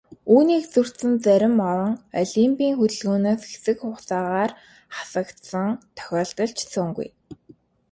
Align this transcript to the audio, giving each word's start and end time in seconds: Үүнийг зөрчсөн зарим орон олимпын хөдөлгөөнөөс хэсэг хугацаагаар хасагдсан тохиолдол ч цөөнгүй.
Үүнийг 0.33 0.63
зөрчсөн 0.73 1.13
зарим 1.25 1.55
орон 1.71 1.93
олимпын 2.21 2.73
хөдөлгөөнөөс 2.79 3.41
хэсэг 3.49 3.77
хугацаагаар 3.81 4.51
хасагдсан 4.95 5.67
тохиолдол 5.97 6.51
ч 6.57 6.59
цөөнгүй. 6.71 7.09